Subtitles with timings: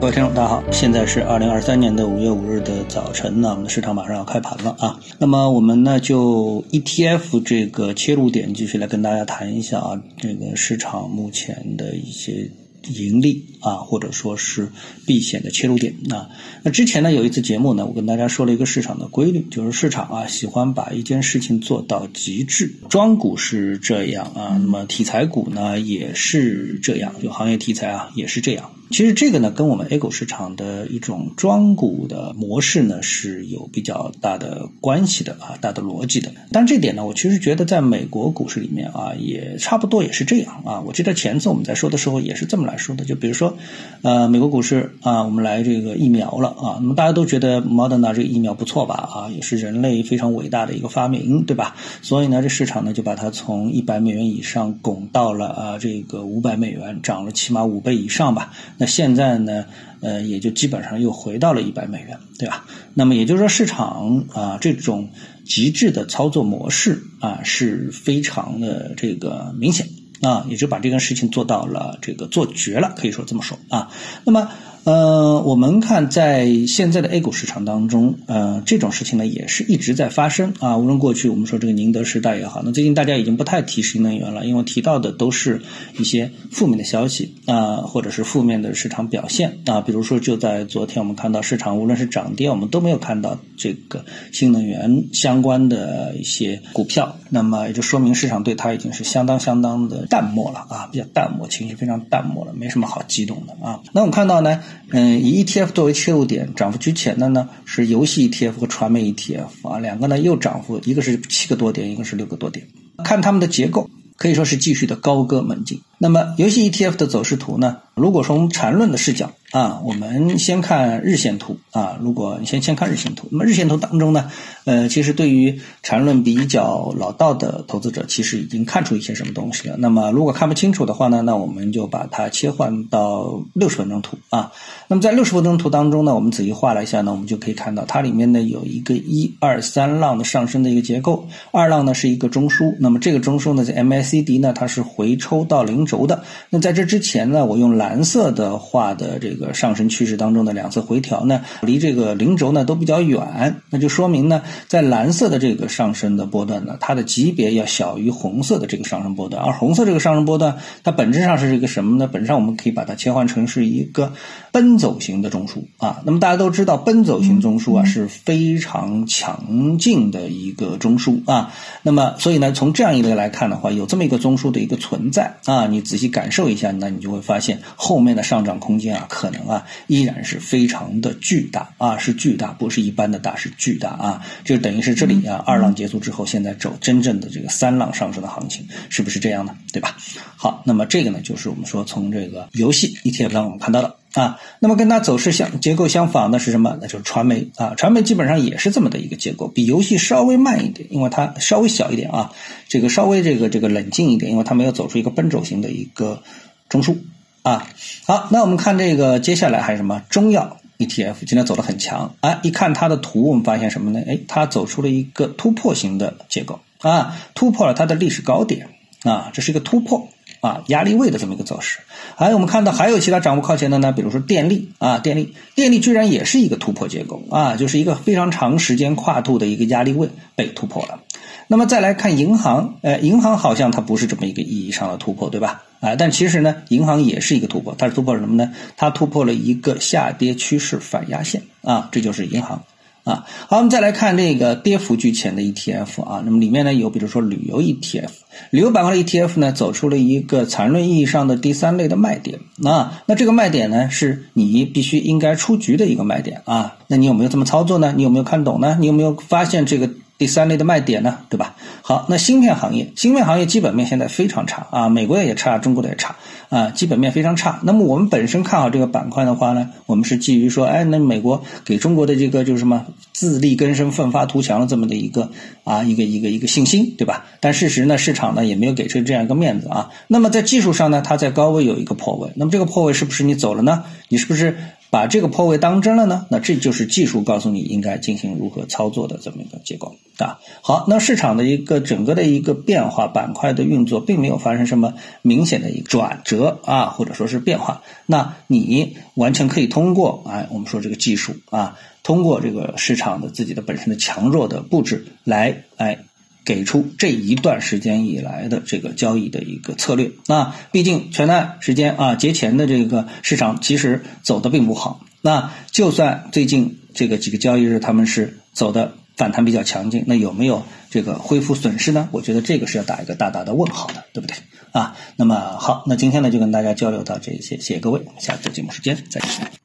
[0.00, 4.98] 各位听众，大家好，现在是二零二三年的五月五日的早晨呢，我们的市场马上要开盘了啊。
[5.18, 12.50] 那么我们呢就 ETF 这个切入点继续来跟大家谈一下啊，这个市场目前的一些。
[12.96, 14.70] 盈利啊，或者说是
[15.06, 16.30] 避险的切入点啊。
[16.62, 22.74] 那之前呢，有一次节目呢，我跟大家说了一个市场的规律，就是市场啊喜欢把一件事情做到极致。
[22.88, 28.70] 庄股是这样啊，那么题材股呢也是这样，就行业题材啊也是这样。
[28.90, 36.32] 其实这个呢，跟我们 A 股市场的一种庄股的模式呢是有比较大的关系的啊，大的逻辑的。
[36.50, 40.80] 但这点呢，我其实觉得在美国股市里面啊，也差不多也是这样啊。
[40.80, 43.56] 我记得前次我们在说的时候也是这么来说的，就比如说，
[44.02, 51.76] 呃，美国股市啊，我们来这个疫苗了啊，那么大家都觉得 Moderna 这个疫苗不错吧啊，也是人类非常伟大的一个发明，对吧？
[52.02, 58.52] 所以呢，这市场呢就把它从一百美元以上拱到了啊这个五百美元，涨了起码五倍以上吧。
[58.80, 59.66] 那现在呢，
[60.00, 62.64] 呃，也就基本上又回到了一百美元，对吧？
[62.94, 65.10] 那么也就是说，市场啊这种
[65.44, 69.86] 极致的操作模式啊是非常的这个明显
[70.22, 73.90] 啊，也就把这件事情做到了这个做绝了，可以说这么说啊。
[74.24, 74.50] 那么。
[74.84, 80.78] 呃，我们看在现在的 A 股市场当中，呃，这种事情呢也是一直在发生啊。
[80.78, 85.60] 无论过去我们说这个宁德时代也好，那最近大家已经不太提新能源了，因为提到的都是
[85.98, 89.82] 一些负面的消息啊，或者是负面的市场表现啊。
[89.82, 103.80] 比如说就在昨天，我们看到市场无论是涨跌，我们都没有看到这个新能源相关的一些股票，那么也就说明市场对它已经是相当相当的淡漠了啊，比较淡漠，情绪非常淡漠了，没什么好激动的啊。
[103.92, 104.62] 那我们看到呢？
[104.90, 112.66] 嗯，以 ETF 作为切入点，涨幅居前的呢是游戏 ETF 和传媒 ETF 啊，两个呢又涨幅，一个是七个多点，一个是六个多点，
[113.04, 113.88] 看它们的结构。
[114.16, 115.80] 可以说是继续的高歌猛进。
[116.02, 117.76] 那么，游戏 ETF 的走势图呢？
[117.94, 121.98] 如果从缠论的视角啊，我们先看日线图啊。
[122.00, 124.30] 如果你先先看日线图，那么日线图当中呢，
[124.64, 129.76] 呃，其实对于缠论比较老道的投资者，其实已经看出一些什么东西了。
[129.76, 134.52] 那么，如果看不清楚的话呢，那我们就把它切换到六十分钟图啊。
[134.88, 146.22] 那么在六十分钟图当中呢，我们仔细画了一下呢，我们就可以看到它里面呢有一个一二三浪的上升的一个结构，二浪呢是一个中枢，那么这个中枢呢在 MACD 呢，它是回抽到零轴的。
[146.50, 159.42] 那在这之前呢，我用蓝色的画的这个上升趋势当中的两次回调呢，离这个零轴呢都比较远，那就说明呢，在蓝色的这个上升的波段呢，它的级别要小于红色的这个上升波段。
[159.42, 162.08] 而红色这个上升波段，它本质上是一个什么呢？
[162.08, 164.12] 本质上我们可以把它切换成是一个
[164.50, 166.02] 奔走型的中枢啊。
[166.04, 171.52] 那么大家都知道，奔走型中枢啊是非常强劲的一个中枢啊。
[171.82, 174.00] 那么所以呢，从这样一类来看的话，有这么。
[174.00, 184.22] 这么一个中枢的一个存在啊，你仔细感受一下，那你就会发现后面的上涨空间啊，可能啊依然是非常的巨大啊，是巨大，不是一般的大，是巨大啊。
[184.44, 189.96] 就等于是这里啊，二浪结束之后，现在走真正的这个三浪上升的行情，是不是这样呢，对吧？
[190.36, 193.96] 好，那么这个呢，就是我们说从这个游戏 ETF 上我们看到的。
[194.14, 196.76] 啊，那么跟它走势相结构相仿的是什么？
[196.80, 202.32] 那就是传媒啊，传媒基本上也是这么的一个结构，比游戏稍微慢一点，因为它稍微小一点啊，
[202.68, 206.22] 这个稍微这个这个冷静一点，因为它没有走出一个奔走型的一个
[206.68, 206.96] 中枢
[207.42, 207.68] 啊。
[208.06, 214.00] 好，那我们看这个接下来还有什么中药 ETF 今天走的很强啊，一看它的图，我们发现什么呢？
[214.08, 218.70] 哎，它走出了一个突破型的结构啊，突破了它的历史高点
[219.02, 220.08] 啊，这是一个突破。
[220.40, 221.80] 啊，压力位的这么一个走势，
[222.16, 231.00] 还有我们看到还有其他涨幅靠前的呢，比如说电力啊，电力，电力居然也是一个突破结构啊，就是一个非常长时间跨度的一个压力位被突破了。
[231.46, 235.64] 那么再来看银行，呃，银行好像它不是这么一个意义上的突破，对吧？
[235.80, 238.50] 啊，但其实呢，银行也是一个突破，它是突破什么呢？
[238.78, 242.62] 它突破了一个下跌趋势反压线啊，这就是银行。
[243.10, 248.10] 啊，好，我们再来看这个跌幅居前的 ETF 啊，那么里面呢有比如说旅游 ETF，
[248.50, 257.92] 旅游板块的 ETF 呢走出了一个缠论意义上的第三类的卖点啊，那这个卖点呢是你必须应该出局的一个卖点啊，那你有没有这么操作呢？
[257.96, 258.76] 你有没有看懂呢？
[258.78, 259.90] 你有没有发现这个？
[260.20, 261.56] 第三类的卖点呢，对吧？
[261.80, 266.16] 好，那芯片行业，芯片行业基本面现在非常差啊，美国的也差，中国的也差
[266.50, 267.58] 啊，基本面非常差。
[267.62, 272.84] 那么我们本身看好这个板块的话呢，我们是基于说，哎，那美国给中国的这个就是什么
[273.14, 275.30] 自力更生、奋发图强的这么的一个
[275.64, 277.24] 啊，一个一个一个信心，对吧？
[277.40, 279.88] 但事实呢，市场呢也没有给出这样一个面子啊。
[280.06, 283.84] 那么在技术上呢，它在高位有一个破位，那么这个破位是不是你走了呢？
[284.10, 284.58] 你是不是？
[284.90, 286.26] 把这个破位当真了呢？
[286.30, 290.40] 那这就是技术告诉你应该进行如何操作的这么一个结构啊。
[290.60, 297.82] 好，那市场的一个整个的一个变化，板块的运作并没有发生什么明显的一个转折啊，或者说是变化。
[298.06, 305.98] 那你完全可以通过哎，我们说这个技术啊，通过这个市场的自己的本身的强弱的布置来哎。
[306.44, 310.10] 给出这一段时间以来的这个交易的一个策略。
[310.26, 315.04] 那毕竟全段时间啊，节前的这个市场其实走的并不好。
[315.22, 322.08] 那就算最近这个几个交易日他们是走的反弹比较强劲，那有没有这个恢复损失呢？
[322.10, 324.34] 我觉得这个是要打一个大大的问号的，对不对？
[324.72, 329.59] 啊，那么好，那今天呢就跟大家交流到这些，谢谢各位，下次节目时间再见。